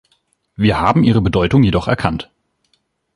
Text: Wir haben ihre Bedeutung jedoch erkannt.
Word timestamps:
Wir 0.55 0.79
haben 0.79 1.03
ihre 1.03 1.21
Bedeutung 1.21 1.61
jedoch 1.61 1.87
erkannt. 1.87 2.31